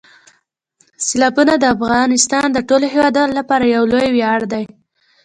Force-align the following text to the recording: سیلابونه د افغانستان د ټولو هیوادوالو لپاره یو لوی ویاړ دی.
سیلابونه 1.05 1.53
د 1.59 1.63
افغانستان 1.75 2.47
د 2.53 2.57
ټولو 2.69 2.85
هیوادوالو 2.93 3.37
لپاره 3.39 3.65
یو 3.75 3.83
لوی 3.91 4.09
ویاړ 4.11 4.41
دی. 4.51 4.65